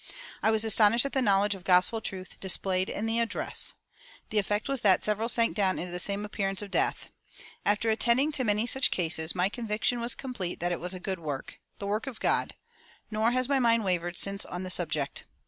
[0.41, 3.75] I was astonished at the knowledge of gospel truth displayed in the address.
[4.31, 7.09] The effect was that several sank down into the same appearance of death.
[7.67, 11.19] After attending to many such cases, my conviction was complete that it was a good
[11.19, 12.55] work the work of God;
[13.11, 15.25] nor has my mind wavered since on the subject.